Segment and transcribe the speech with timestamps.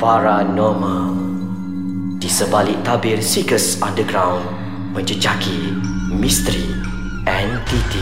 [0.00, 1.12] Paranormal.
[2.16, 4.40] Di sebalik tabir Seekers Underground
[4.96, 5.76] Menjejaki
[6.16, 6.72] misteri
[7.28, 8.00] entiti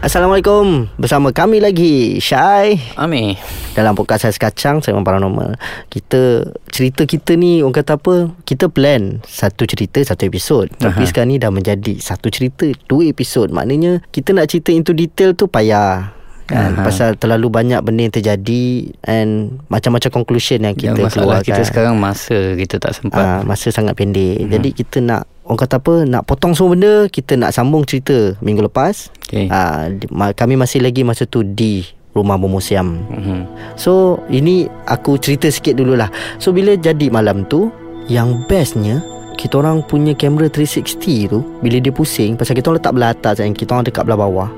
[0.00, 0.88] Assalamualaikum.
[0.96, 2.80] Bersama kami lagi Syai.
[2.96, 3.36] Amir
[3.76, 5.60] Dalam podcast Ais Kacang Segmen Paranormal
[5.92, 8.32] Kita Cerita kita ni Orang kata apa?
[8.48, 10.72] Kita plan Satu cerita Satu episod.
[10.80, 11.08] Tapi Aha.
[11.12, 13.52] sekarang ni dah menjadi Satu cerita Dua episod.
[13.52, 16.84] Maknanya Kita nak cerita into detail tu Payah kan Aha.
[16.84, 18.64] pasal terlalu banyak benda yang terjadi
[19.02, 19.30] and
[19.66, 23.94] macam-macam conclusion yang kita masalah keluarkan kita sekarang masa kita tak sempat Ah, masa sangat
[23.94, 24.44] pendek.
[24.46, 28.60] Jadi kita nak orang kata apa nak potong semua benda, kita nak sambung cerita minggu
[28.62, 29.08] lepas.
[29.24, 29.48] Okay.
[29.48, 31.80] Ah, di- ma- kami masih lagi masa tu di
[32.12, 33.00] rumah Bomusiam.
[33.02, 33.40] Mhm.
[33.74, 33.92] So
[34.28, 36.12] ini aku cerita sikit dululah.
[36.36, 37.72] So bila jadi malam tu
[38.04, 39.00] yang bestnya
[39.34, 40.94] kita orang punya kamera 360
[41.26, 44.20] tu bila dia pusing pasal kita orang letak belah atas kan kita orang dekat belah
[44.20, 44.50] bawah.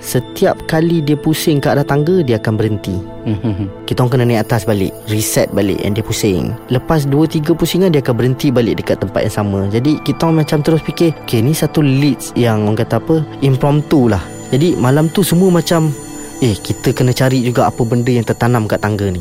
[0.00, 2.96] Setiap kali dia pusing ke arah tangga dia akan berhenti.
[3.28, 3.84] Mhm.
[3.84, 6.56] Kita orang kena naik atas balik Reset balik And dia pusing.
[6.72, 9.60] Lepas 2-3 pusingan Dia akan berhenti balik Dekat tempat yang sama.
[9.68, 13.16] Jadi kita orang macam terus fikir Okay ni satu leads Yang orang kata apa?
[13.44, 14.24] Impromptu lah.
[14.48, 15.92] Jadi malam tu semua macam
[16.40, 19.20] Eh kita kena cari juga Apa benda yang tertanam kat tangga ni.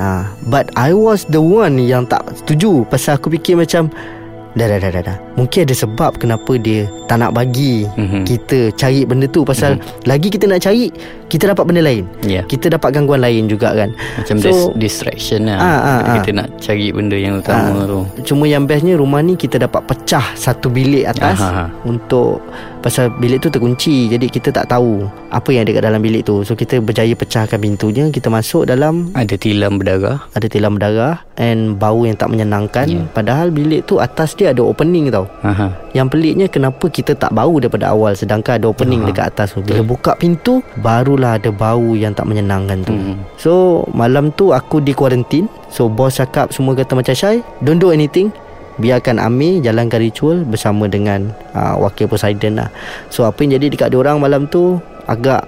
[0.00, 2.88] Ha, But I was the one Yang tak setuju.
[2.88, 3.92] Pasal aku fikir macam
[4.52, 5.16] Dah dah dah dah, dah.
[5.40, 8.28] Mungkin ada sebab Kenapa dia Tak nak bagi Mhm.
[8.28, 10.92] Kita cari benda tu Pasal Lagi kita nak cari
[11.32, 13.88] Kita dapat benda lain Ya Kita dapat gangguan lain juga kan
[14.20, 16.34] Macam So- dis- distraction lah Ah, ah, Kita ah.
[16.36, 20.36] nak cari benda yang utama Ah, tu Cuma yang bestnya rumah ni kita dapat pecah
[20.36, 21.72] satu bilik atas Aha.
[21.82, 22.44] untuk
[22.82, 26.42] pasal bilik tu terkunci jadi kita tak tahu apa yang ada kat dalam bilik tu.
[26.42, 31.78] So kita berjaya pecahkan pintunya, kita masuk dalam Ada tilam berdarah ada tilam darah and
[31.78, 32.84] bau yang tak menyenangkan.
[32.84, 33.00] Ya.
[33.08, 35.24] Padahal bilik tu atas dia ada opening tau.
[35.40, 35.72] Aha.
[35.92, 39.08] Yang peliknya kenapa kita tak bau daripada awal sedangkan ada opening Aha.
[39.08, 39.62] dekat atas tu.
[39.62, 40.60] Bila buka pintu
[41.22, 42.90] barulah ada bau yang tak menyenangkan tu.
[42.90, 43.14] Mhm.
[43.38, 43.52] So
[43.94, 48.34] malam tu aku di kuarantin So bos cakap semua kata macam Syai Don't do anything
[48.74, 52.68] Biarkan Amir jalankan ritual bersama dengan uh, wakil Poseidon lah
[53.08, 55.46] So apa yang jadi dekat diorang malam tu Agak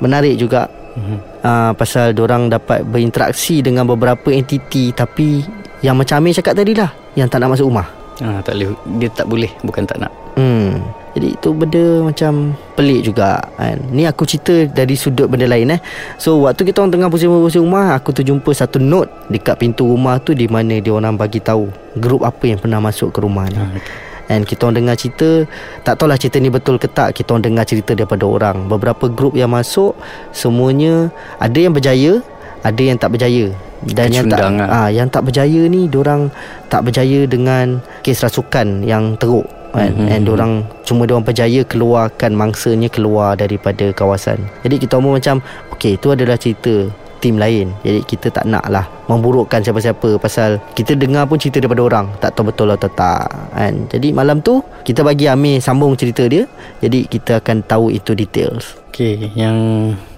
[0.00, 1.16] menarik juga Mhm.
[1.40, 5.38] uh, Pasal diorang dapat berinteraksi dengan beberapa entiti Tapi
[5.80, 7.86] yang macam Amir cakap tadi lah Yang tak nak masuk rumah
[8.20, 10.80] ah, tak boleh Dia tak boleh Bukan tak nak Hmm.
[11.10, 13.76] Jadi itu benda macam pelik juga kan.
[13.90, 15.80] Ni aku cerita dari sudut benda lain eh.
[16.16, 20.22] So waktu kita orang tengah pusing-pusing rumah, aku tu jumpa satu note dekat pintu rumah
[20.22, 21.66] tu di mana dia orang bagi tahu
[21.98, 23.58] grup apa yang pernah masuk ke rumah ni.
[23.58, 23.82] ah, okay.
[24.30, 25.42] And kita orang dengar cerita
[25.82, 29.34] Tak tahulah cerita ni betul ke tak Kita orang dengar cerita daripada orang Beberapa grup
[29.34, 29.98] yang masuk
[30.30, 31.10] Semuanya
[31.42, 32.22] Ada yang berjaya
[32.62, 33.50] Ada yang tak berjaya
[33.82, 34.70] Dan yang tak lah.
[34.70, 36.30] ah, Yang tak berjaya ni Diorang
[36.70, 39.90] tak berjaya dengan Kes rasukan yang teruk kan?
[39.94, 40.06] Mhm.
[40.08, 45.36] And diorang Cuma diorang berjaya keluarkan Mangsanya keluar daripada kawasan Jadi kita orang macam
[45.72, 50.94] Okay itu adalah cerita tim lain Jadi kita tak nak lah Memburukkan siapa-siapa Pasal kita
[50.94, 53.74] dengar pun cerita daripada orang Tak tahu betul atau tak kan?
[53.88, 56.48] Jadi malam tu Kita bagi Amir sambung cerita dia
[56.80, 59.56] Jadi kita akan tahu itu details Okay Yang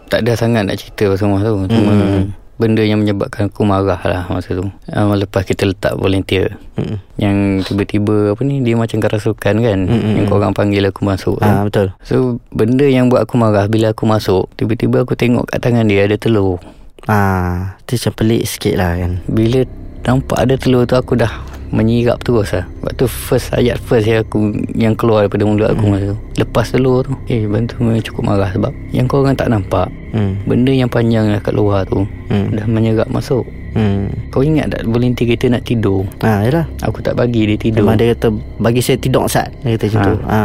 [0.08, 2.41] Tak ada sangat nak cerita pasal rumah tu Cuma Mhm.
[2.62, 4.70] Benda yang menyebabkan aku marah lah Masa tu.
[4.86, 7.02] Uh, Lepas kita letak volunteer Mm-mm.
[7.18, 10.22] Yang tiba-tiba Apa ni Dia macam kerasukan kan Mm-mm.
[10.22, 11.90] Yang korang panggil aku masuk Ah Betul.
[12.06, 16.06] So benda yang buat aku marah Bila aku masuk Tiba-tiba aku tengok kat tangan dia
[16.06, 16.62] Ada telur.
[17.10, 19.18] Ah, Itu macam pelik sikit lah kan.
[19.26, 19.66] Bila
[20.06, 21.34] nampak ada telur tu Aku dah
[21.72, 24.38] menyirap terus lah Waktu first ayat first yang aku
[24.70, 28.50] Yang keluar daripada mulut aku masa tu Lepas telur tu Eh bantu memang cukup marah
[28.50, 30.44] Sebab yang korang tak nampak hmm.
[30.44, 32.48] Benda yang panjang kat luar tu Hmm.
[32.50, 34.12] Dah menyerap masuk Hmm.
[34.28, 37.96] Kau ingat tak Volunteer kita nak tidur Ah, yalah Aku tak bagi dia tidur Memang
[37.96, 38.28] dia kata
[38.58, 40.04] Bagi saya tidur sat Dia kata macam Ha.
[40.04, 40.40] tu ha.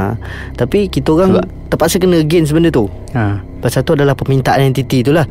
[0.53, 3.43] Tapi kita orang Sebab- Terpaksa kena against benda tu ha.
[3.59, 5.27] Pasal tu adalah permintaan entiti tu lah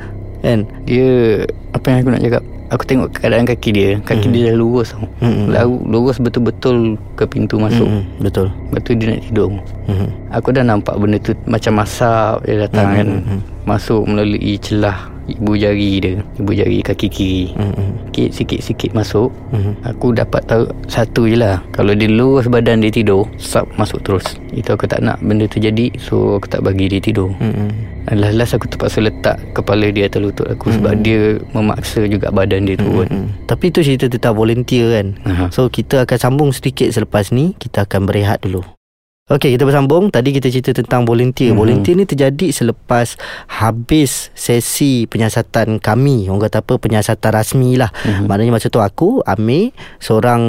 [0.46, 1.42] Kan Dia
[1.74, 4.34] Apa yang aku nak cakap Aku tengok keadaan kaki dia Kaki Hmm.
[4.34, 5.50] dia dah lurus tau Hmm.
[5.50, 8.22] Lalu Lurus betul-betul Ke pintu masuk hmm.
[8.22, 9.50] Betul Lepas tu dia nak tidur
[9.86, 10.08] hmm.
[10.30, 13.40] Aku dah nampak benda tu Macam masak Dia datang Hmm, kan hmm, hmm.
[13.66, 17.98] Masuk melalui celah Ibu jari dia Ibu jari kaki kiri Hmm.
[18.08, 19.74] Sikit sikit sikit masuk Hmm.
[19.82, 24.22] Aku dapat tahu Satu je lah Kalau dia lurus badan dia tidur Sap masuk terus
[24.50, 27.70] Itu aku tak nak benda tu jadi So aku tak bagi dia tidur Hmm.
[28.06, 32.76] Last-last aku terpaksa letak Kepala dia atas lutut aku Sebab dia memaksa juga badan dia
[32.76, 33.28] turun Hmm.
[33.44, 35.44] Tapi tu cerita tentang volunteer kan Aha.
[35.50, 38.62] So kita akan sambung sedikit selepas ni Kita akan berehat dulu
[39.26, 40.06] Okey, kita bersambung.
[40.06, 41.50] Tadi kita cerita tentang volunteer.
[41.50, 41.58] Mhm.
[41.58, 41.58] Mm-hmm.
[41.58, 43.18] Volunteer ni terjadi selepas
[43.50, 46.30] habis sesi penyiasatan kami.
[46.30, 47.90] Orang kata apa, penyiasatan rasmi lah.
[47.90, 48.06] Mhm.
[48.06, 48.26] Mm-hmm.
[48.30, 50.42] Maknanya masa tu aku, Amir, seorang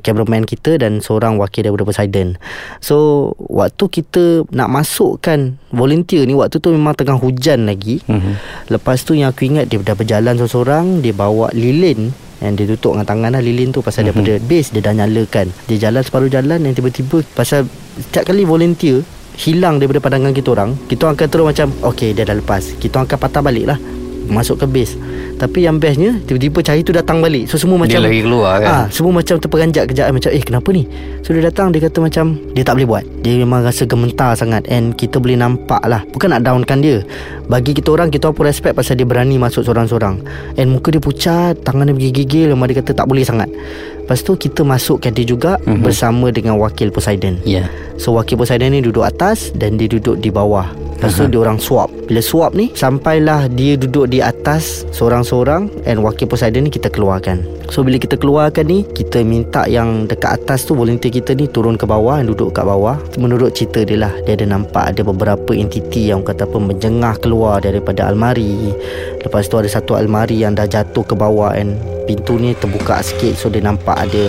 [0.00, 2.40] cameraman kita dan seorang wakil daripada Poseidon.
[2.80, 8.00] So, waktu kita nak masukkan volunteer ni, waktu tu memang tengah hujan lagi.
[8.08, 8.32] Mhm.
[8.72, 12.94] Lepas tu yang aku ingat dia dah berjalan seorang-seorang, dia bawa lilin And dia tutup
[12.94, 14.20] dengan tangan lah lilin tu Pasal mm-hmm.
[14.20, 15.46] daripada base Dia dah nyalakan.
[15.72, 17.64] Dia jalan separuh jalan Dan tiba-tiba Pasal
[17.96, 19.00] setiap kali volunteer
[19.36, 22.76] Hilang daripada pandangan kita orang Kita akan terus macam Okay dia dah lepas.
[22.76, 23.78] Kita akan patah balik lah
[24.26, 24.94] Masuk ke base.
[25.36, 27.44] Tapi yang bestnya Tiba-tiba cahaya tu datang balik.
[27.46, 28.68] So semua macam Dia lagi keluar kan?
[28.68, 30.08] Ah, Semua macam terperanjat kejap.
[30.08, 30.82] Macam eh kenapa ni?
[31.20, 33.04] So dia datang Dia kata macam Dia tak boleh buat.
[33.20, 34.64] Dia memang rasa gementar sangat.
[34.72, 36.02] And kita boleh nampak lah.
[36.08, 37.04] Bukan nak downkan dia.
[37.46, 40.24] Bagi kita orang Kita pun respect Pasal dia berani masuk seorang-seorang.
[40.56, 43.52] And muka dia pucat Tangan dia gigil-gigil Memang dia kata tak boleh sangat.
[44.00, 45.84] Lepas tu kita masukkan dia juga mm-hmm.
[45.84, 47.36] Bersama dengan wakil Poseidon.
[47.44, 47.68] Ya.
[48.00, 51.60] So wakil Poseidon ni duduk atas Dan dia duduk di bawah Lepas tu dia orang
[51.60, 51.92] swap.
[52.08, 57.44] Bila swap ni Sampailah dia duduk di atas Seorang-seorang And wakil Poseidon ni kita keluarkan.
[57.68, 61.76] So bila kita keluarkan ni Kita minta yang dekat atas tu Volunteer kita ni turun
[61.76, 62.96] ke bawah Dan duduk kat bawah.
[63.20, 67.60] Menurut cerita dia lah Dia ada nampak ada beberapa entiti Yang kata apa Menjengah keluar
[67.60, 68.72] daripada almari.
[69.20, 71.76] Lepas tu ada satu almari yang dah jatuh ke bawah And
[72.06, 73.34] pintu ni terbuka sikit.
[73.36, 74.24] So dia nampak ada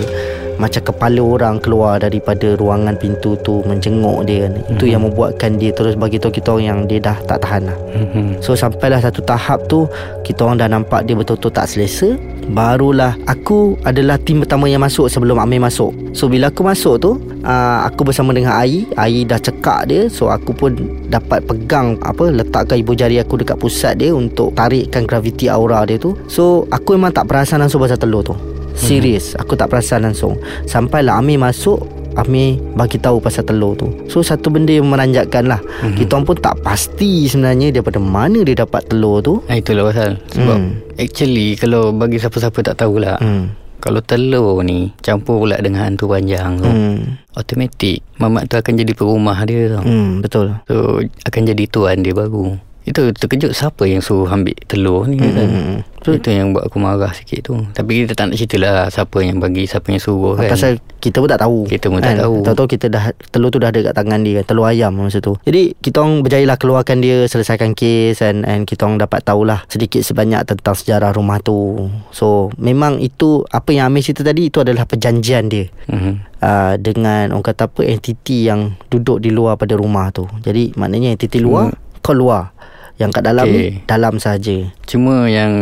[0.58, 4.54] macam kepala orang keluar daripada ruangan pintu tu menjenguk dia kan.
[4.74, 7.78] Itu yang membuatkan dia terus bagi tahu kita orang yang dia dah tak tahan lah.
[7.94, 8.42] Mhm.
[8.42, 9.86] So sampailah satu tahap tu
[10.26, 12.18] kita orang dah nampak dia betul-betul tak selesa.
[12.48, 15.92] Barulah aku adalah tim pertama yang masuk sebelum Amir masuk.
[16.16, 17.12] So bila aku masuk tu
[17.44, 20.02] uh, aku bersama dengan Ai, Ai dah cekak dia.
[20.08, 20.74] So aku pun
[21.12, 26.00] dapat pegang apa letakkan ibu jari aku dekat pusat dia untuk tarikkan graviti aura dia
[26.00, 26.16] tu.
[26.32, 28.57] So aku memang tak perasan langsung pasal telur tu.
[28.78, 31.82] Serius Aku tak perasan langsung Sampailah Amir masuk
[32.14, 35.98] Amir bagi tahu pasal telur tu So satu benda yang meranjatkan lah mm-hmm.
[35.98, 40.58] Kita pun tak pasti sebenarnya Daripada mana dia dapat telur tu Ah, Itulah pasal Sebab
[40.58, 40.72] Hmm.
[40.96, 43.54] Actually Kalau bagi siapa-siapa tak tahulah Hmm.
[43.78, 47.22] Kalau telur ni Campur pula dengan hantu panjang tu Hmm.
[47.34, 50.58] Automatik Mamat tu akan jadi perumah dia tau Hmm, betul.
[50.66, 55.36] So akan jadi tuan dia baru Itu terkejut siapa yang suruh ambil telur ni kan?
[55.36, 55.80] Hmm.
[56.08, 57.60] Itu yang buat aku marah sikit tu.
[57.76, 60.48] Tapi kita tak nak cerita lah Siapa yang bagi Siapa yang suruh kan?
[60.48, 62.48] Pasal kita pun tak tahu Kita pun tak tahu.
[62.48, 65.36] Tahu-tahu kita dah Telur tu dah ada kat tangan dia kan Telur ayam masa tu.
[65.44, 69.68] Jadi kita orang berjaya lah keluarkan dia Selesaikan kes And, and kita orang dapat tahulah
[69.68, 71.92] Sedikit sebanyak tentang sejarah rumah tu.
[72.16, 75.68] So memang itu Apa yang Amir cerita tadi Itu adalah perjanjian dia.
[75.92, 76.40] Mhm.
[76.40, 80.24] uh, Dengan orang kata apa Entiti yang duduk di luar pada rumah tu.
[80.40, 82.56] Jadi maknanya entiti luar Kau luar
[82.98, 83.56] Yang kat dalam Okey.
[83.56, 84.58] ni Dalam saja.
[84.84, 85.54] Cuma yang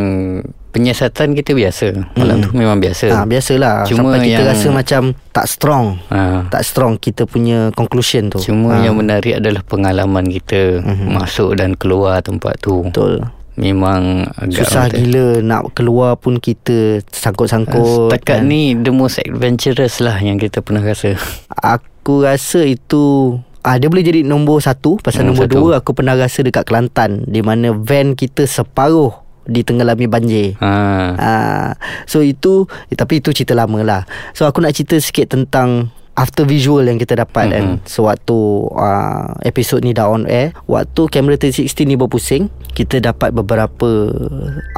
[0.72, 5.02] Penyiasatan kita biasa Malam tu memang biasa Ah biasalah Cuma Sampai kita yang- rasa macam
[5.30, 6.44] Tak strong ha.
[6.46, 11.16] Tak strong kita punya conclusion tu Cuma Ah, yang menarik adalah pengalaman kita Mhm.
[11.16, 13.24] Masuk dan keluar tempat tu Betul
[13.56, 18.44] Memang agak Susah orang gila Nak keluar pun kita Sangkut-sangkut Setakat kan.
[18.44, 21.16] ni The most adventurous lah Yang kita pernah rasa
[21.56, 25.58] Aku rasa itu Ah, dia boleh jadi nombor satu Pasal Nombor nombor satu.
[25.58, 29.10] dua Aku pernah rasa dekat Kelantan Di mana van kita separuh
[29.50, 30.74] Ditenggelami banjir ha.
[31.18, 31.72] Ah,
[32.06, 34.02] so itu eh, tapi itu cerita lama lah.
[34.34, 37.60] So aku nak cerita sikit tentang after visual yang kita dapat mm-hmm.
[37.60, 38.38] kan sewaktu
[38.72, 44.10] uh, episod ni dah on air waktu kamera 360 ni berpusing kita dapat beberapa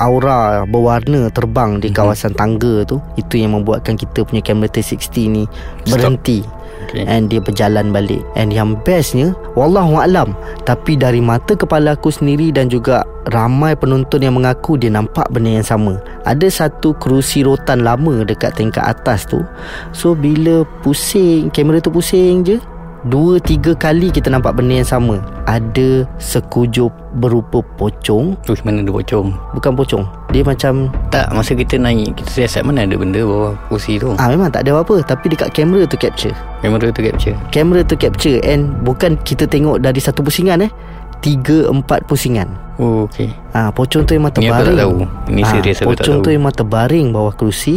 [0.01, 5.43] aura berwarna terbang di kawasan tangga tu itu yang membuatkan kita punya kamera 360 ni
[5.85, 6.41] berhenti
[6.85, 7.03] Okay.
[7.09, 8.21] And dia berjalan balik.
[8.37, 13.03] And yang bestnya Wallahualam Tapi dari mata kepala aku sendiri Dan juga
[13.33, 15.99] Ramai penonton yang mengaku Dia nampak benda yang sama.
[16.23, 19.43] Ada satu kerusi rotan lama Dekat tingkat atas tu.
[19.91, 22.57] So bila pusing Kamera tu pusing je
[23.03, 25.21] Dua tiga kali kita nampak benda yang sama.
[25.45, 28.33] Ada sekujur berupa pocong.
[28.43, 29.31] Uish, mana ada pocong?
[29.53, 30.03] Bukan pocong.
[30.27, 34.11] Dia macam Tak masa kita naik Kita siasat mana ada benda bawah kursi tu?
[34.17, 34.99] Ah memang tak ada apa-apa.
[35.05, 36.35] Tapi dekat kamera tu capture.
[36.59, 37.37] Kamera tu capture?
[37.47, 40.71] Kamera tu capture And bukan kita tengok dari satu pusingan eh.
[41.17, 42.49] Tiga empat pusingan.
[42.75, 44.67] Oh okay Ah, pocong tu memang Ni aku terbaring.
[44.69, 44.97] tak tahu.
[45.27, 46.23] Ni Ah, serius aku tak Pocong tahu.
[46.23, 47.75] tu memang terbaring bawah kerusi.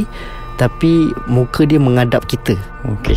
[0.56, 0.92] Tapi
[1.24, 2.56] muka dia menghadap kita.
[2.98, 3.16] Okay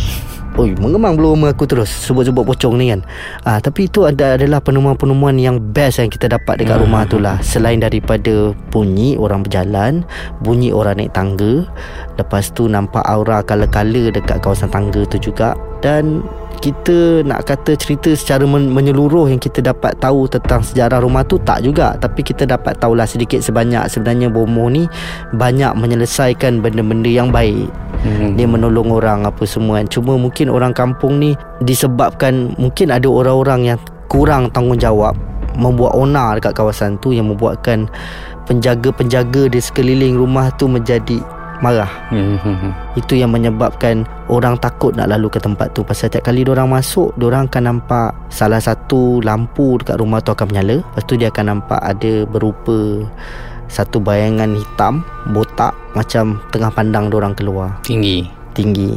[0.54, 3.02] Oi, mengemang rumah aku terus sebut-sebut pocong ni kan.
[3.42, 6.86] Ah, tapi itu ada adalah penemuan-penemuan yang best yang kita dapat dekat Hmm.
[6.86, 7.42] rumah tu lah.
[7.42, 10.06] Selain daripada bunyi orang berjalan,
[10.46, 11.66] bunyi orang naik tangga,
[12.14, 16.22] lepas tu nampak aura kala-kala dekat kawasan tangga tu juga dan
[16.64, 21.36] kita nak kata cerita secara men- menyeluruh yang kita dapat tahu tentang sejarah rumah tu
[21.44, 24.88] tak juga tapi kita dapat tahulah sedikit sebanyak sebenarnya Bomo ni
[25.36, 27.68] banyak menyelesaikan benda-benda yang baik
[28.00, 28.40] hmm.
[28.40, 29.92] dia menolong orang apa semua kan.
[29.92, 33.78] Cuma mungkin orang kampung ni disebabkan mungkin ada orang-orang yang
[34.08, 35.12] kurang tanggungjawab
[35.60, 37.92] membuat onar dekat kawasan tu yang membuatkan
[38.48, 41.20] penjaga-penjaga di sekeliling rumah tu menjadi
[41.60, 41.90] marah.
[42.10, 42.72] Hmm.
[42.98, 45.84] Itu yang menyebabkan orang takut nak lalu ke tempat tu.
[45.86, 50.50] Pasal setiap kali orang masuk, orang akan nampak salah satu lampu dekat rumah tu akan
[50.50, 50.80] menyala.
[50.80, 53.06] Lepas tu dia akan nampak ada berupa
[53.64, 57.80] Satu bayangan hitam Botak Macam tengah pandang orang keluar.
[57.82, 58.22] Tinggi.
[58.52, 58.92] Tinggi.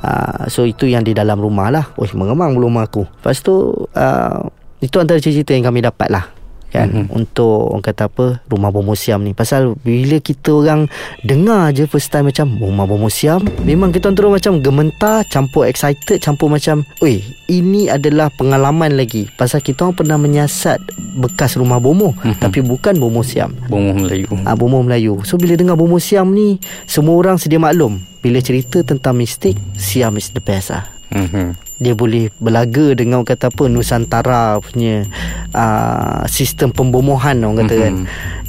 [0.00, 1.84] Uh, So itu yang di dalam rumah lah.
[1.98, 3.02] Oh mengemang rumah aku.
[3.02, 4.38] Lepas tu uh,
[4.78, 6.24] Itu antara cerita yang kami dapat lah
[6.70, 6.88] kan?
[6.90, 7.14] Mm-hmm.
[7.14, 9.32] untuk orang kata apa rumah bermuseum ni.
[9.32, 10.86] Pasal bila kita orang
[11.26, 13.42] dengar je first time macam rumah bermuseum?
[13.62, 17.20] Memang kita orang terus macam gementar campur excited campur macam oi
[17.50, 19.28] ini adalah pengalaman lagi.
[19.34, 20.78] Pasal kita orang pernah menyiasat
[21.18, 22.40] bekas rumah bomoh mm-hmm.
[22.40, 23.50] tapi bukan bermuseum.
[23.66, 24.30] Bomoh Melayu.
[24.46, 25.20] Ah bomoh Melayu.
[25.26, 27.98] So bila dengar bermuseum ni semua orang sedia maklum.
[28.22, 30.84] Bila cerita tentang mistik Siam is the best lah.
[31.14, 35.04] Mm-hmm dia boleh berlaga dengan orang kata apa Nusantara punya
[35.52, 37.84] uh, sistem pembomohan orang kata mm-hmm.
[37.84, 37.94] kan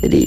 [0.04, 0.22] jadi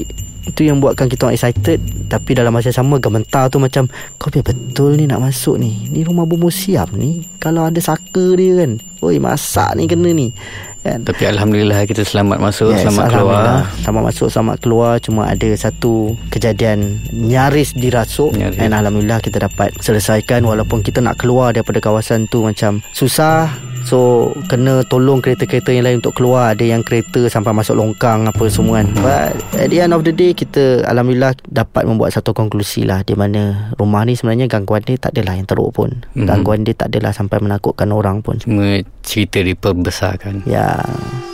[0.51, 1.79] itu yang buatkan kita orang excited.
[2.11, 3.87] Tapi dalam masa sama gementar tu macam
[4.19, 5.87] kau biar betul ni nak masuk ni.
[5.89, 10.35] Ni rumah bermuseum ni kalau ada saka dia kan oi masak ni kena ni.
[10.81, 11.05] Kan?
[11.05, 13.69] Tapi Alhamdulillah kita selamat masuk yes, Selamat keluar.
[13.85, 14.93] Selamat masuk Selamat keluar.
[14.97, 18.33] Cuma ada satu Kejadian Nyaris dirasuk.
[18.33, 18.57] Nyaris.
[18.57, 23.53] Dan Alhamdulillah kita dapat Selesaikan Walaupun kita nak keluar Daripada kawasan tu Macam Susah
[23.91, 26.55] So Kena tolong kereta-kereta yang lain Untuk keluar.
[26.55, 28.87] Ada yang kereta Sampai masuk longkang Apa semua kan.
[28.95, 29.03] Hmm.
[29.03, 33.03] But At the end of the day Kita Alhamdulillah Dapat membuat satu konklusi lah.
[33.03, 35.91] Di mana Rumah ni sebenarnya Gangguan dia tak adalah yang teruk pun.
[36.15, 36.31] Hmm.
[36.31, 38.39] Gangguan dia tak adalah Sampai menakutkan orang pun.
[38.39, 40.79] Cuma cerita diperbesarkan Ya.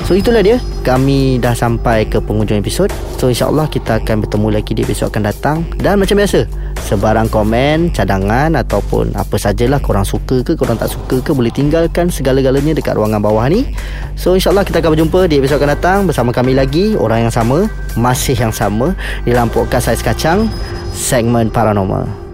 [0.06, 0.62] So itulah dia.
[0.86, 2.88] Kami dah sampai ke penghujung episod.
[3.18, 5.56] So insyaAllah kita akan bertemu lagi di episod akan datang.
[5.82, 6.46] Dan macam biasa
[6.86, 12.06] Sebarang komen, cadangan Ataupun apa sajalah Korang suka ke, korang tak suka ke Boleh tinggalkan
[12.46, 13.66] segala-galanya dekat ruangan bawah ni.
[14.14, 17.68] So insyaAllah kita akan berjumpa di episod akan datang Bersama kami lagi Orang yang sama
[18.00, 18.96] Masih yang sama
[19.28, 20.48] Dalam podcast Ais Kacang
[20.96, 22.25] Segmen Paranormal